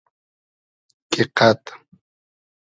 کی 1.11 1.21
قئد 1.37 1.61